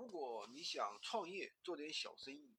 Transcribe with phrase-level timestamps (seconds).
[0.00, 2.56] 如果你想创业做点小生意，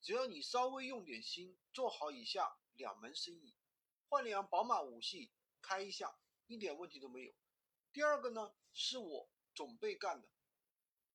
[0.00, 3.54] 只要你稍微用点心，做好以下两门生意，
[4.08, 6.18] 换辆宝马五系开一下，
[6.48, 7.32] 一点问题都没有。
[7.92, 10.28] 第二个呢，是我准备干的。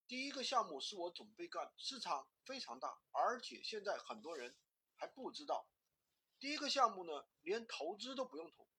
[0.07, 4.55] 第一个项目是我准备干，市场非常大，而且现在很多人
[4.95, 5.67] 还不知道。
[6.39, 8.69] 第一个项目呢，连投资都不用投，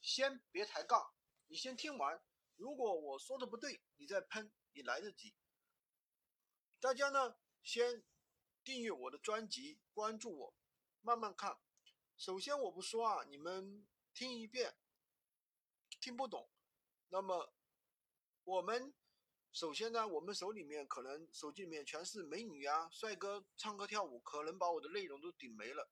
[0.00, 1.12] 先别抬杠，
[1.48, 2.22] 你先听完。
[2.54, 5.34] 如果我说的不对，你再喷也来得及。
[6.78, 8.04] 大家呢，先
[8.62, 10.54] 订阅我的专辑，关注我，
[11.00, 11.58] 慢慢看。
[12.16, 14.76] 首先我不说啊，你们听一遍，
[15.98, 16.50] 听不懂，
[17.08, 17.52] 那么
[18.44, 18.94] 我们。
[19.52, 25.90] 首先呢，我们手里面可能手机里面全是美女啊、帅哥唱歌跳舞，可能把我的内容都顶没了。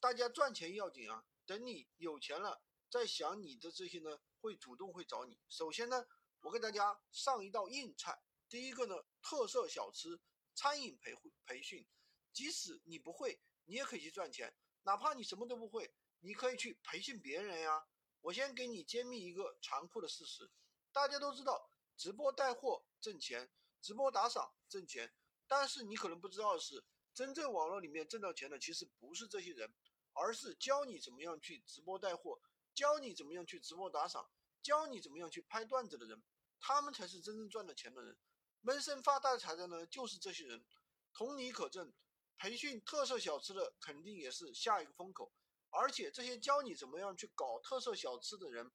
[0.00, 2.60] 大家赚钱要紧啊，等你有钱了，
[2.90, 5.38] 再想你的这些呢，会主动会找你。
[5.48, 6.08] 首先呢，
[6.40, 10.20] 我给大家上一道硬菜，第一个呢，特色小吃
[10.54, 11.14] 餐饮培
[11.44, 11.86] 培训，
[12.32, 14.54] 即使你不会，你也可以去赚钱。
[14.82, 17.86] 哪怕你什么都不会，你可以去培训别人呀。
[18.20, 20.50] 我先给你揭秘一个残酷的事实，
[20.92, 21.70] 大家都知道。
[21.96, 25.12] 直播带货挣钱，直播打赏挣钱，
[25.46, 29.74] 但是你可能不知道的是，真正网络里面挣到钱的其实不是这些人，
[30.12, 32.38] 而是教你怎么样去直播带货，
[32.74, 36.22] 教你怎么样去直播打赏，教你怎么样去拍段子的人，
[36.60, 38.18] 他们才是真正赚了钱的人，
[38.66, 40.66] 闷声发大财的呢就是这些人，
[41.12, 41.94] 同理可证，
[42.36, 45.32] 培训特色小吃的肯定也是下一个风口，
[45.70, 48.72] 而且这些教你怎么样去搞特色小吃的人，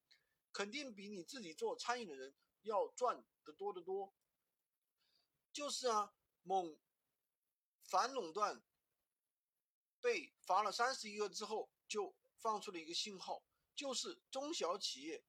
[0.53, 2.33] 肯定比你自己做餐饮的人。
[2.61, 4.13] 要赚的多得多，
[5.51, 6.77] 就是啊，某
[7.83, 8.63] 反垄断
[9.99, 13.43] 被罚了三十亿个之后，就放出了一个信号，
[13.75, 15.25] 就是中小企业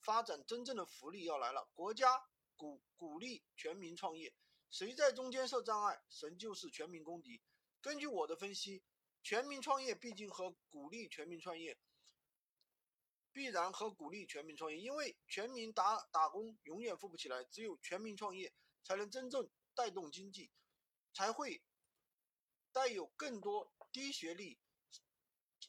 [0.00, 2.24] 发展真正的福利要来了，国家
[2.56, 4.34] 鼓鼓励全民创业，
[4.70, 7.40] 谁在中间设障碍，神就是全民公敌。
[7.80, 8.82] 根据我的分析，
[9.22, 11.78] 全民创业毕竟和鼓励全民创业。
[13.34, 18.52] 必然和鼓励全民创业，因为全民打打工永远富不起来，只有全民创业
[18.84, 20.50] 才能真正带动经济，
[21.14, 21.62] 才会
[22.72, 24.60] 带有更多低学历、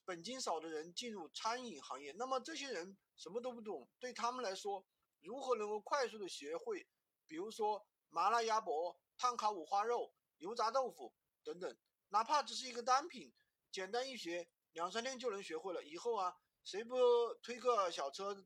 [0.04, 2.12] 本金少的人进入餐饮行业。
[2.18, 4.86] 那么这些人什么都不懂，对他们来说，
[5.24, 6.88] 如何能够快速的学会，
[7.26, 11.14] 比如说麻辣鸭脖、炭烤五花肉、油炸豆腐
[11.44, 11.78] 等等，
[12.10, 13.34] 哪怕只是一个单品，
[13.72, 15.84] 简单一学，两三天就能学会了。
[15.84, 16.38] 以后啊。
[16.66, 16.96] 谁不
[17.42, 18.46] 推个小车，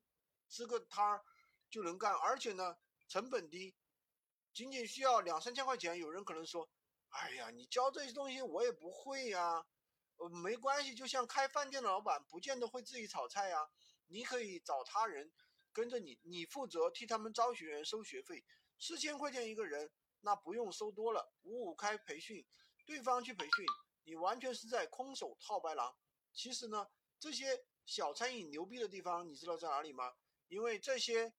[0.50, 1.24] 支个摊儿
[1.70, 2.12] 就能干？
[2.16, 2.76] 而且呢，
[3.08, 3.76] 成本低，
[4.52, 6.00] 仅仅需要两三千块钱。
[6.00, 6.68] 有人可能说
[7.14, 9.64] ：“哎呀，你教这些东西我也不会呀。”
[10.18, 13.70] 呃，没关系，就像开饭店的老板，不见得会自己炒菜呀。
[14.08, 15.32] 你可以找他人
[15.78, 18.44] 跟着你，你负责替他们招学员、收学费，
[18.80, 22.44] 四千块钱一个人，那不用收多了，五五开培训，
[22.84, 23.64] 对方去培训，
[24.06, 25.96] 你完全是在空手套白狼。
[26.34, 26.88] 其实呢，
[27.20, 27.66] 这些。
[27.88, 30.14] 小餐饮牛逼的地方，你知道在哪里吗？
[30.50, 31.34] 因为这些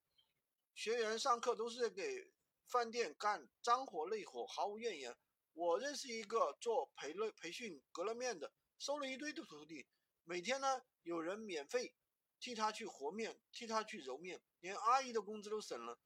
[0.73, 2.33] 学员上课都是给
[2.65, 5.15] 饭店干脏活累活，毫无怨言。
[5.53, 9.87] 我认识一个做培乐培训隔了面的，收了一堆的徒弟，
[10.25, 11.95] 每天呢有人免费
[12.41, 15.99] 替他去和面，替他去揉面，连阿姨的工资都省了。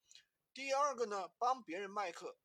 [0.55, 2.39] 第二个呢，帮别人卖课，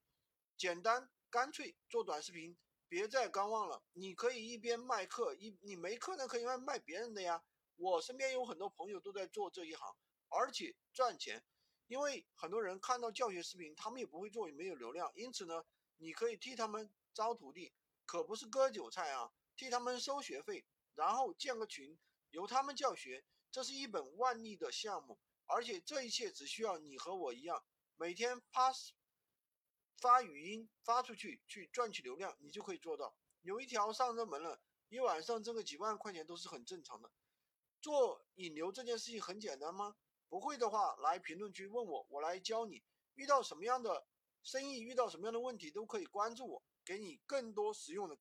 [0.58, 3.84] 简单干脆，做短视频，别再观望了。
[3.94, 7.44] 你可以一边卖课，一你没课呢可以卖卖别人的呀。
[7.76, 9.96] 我身边有很多朋友都在做这一行，
[10.30, 11.44] 而且赚钱。
[11.88, 15.10] 因为很多人看到教学视频，他们也不会做，也没有流量。
[15.16, 15.64] 因此呢，
[15.98, 17.74] 你可以替他们招徒弟，
[18.06, 20.66] 可不是割韭菜啊，替他们收学费，
[20.96, 21.98] 然后建个群，
[22.32, 23.24] 由他们教学。
[23.58, 27.64] 这是一本万利的项目，而且这一切只需要你和我一样，
[27.96, 28.72] 每天发
[30.00, 33.16] 发语音发出去，去赚取流量，你就可以做到。
[33.42, 37.12] 有一条上热门了，一晚上挣个几万块钱都是很正常的。
[37.82, 39.96] 做引流这件事情很简单吗？
[40.30, 42.84] 不会的话，来评论区问我，我来教你。
[43.16, 44.06] 遇到什么样的
[44.44, 48.16] 生意，遇到什么样的问题，都可以关注我，给你更多实用的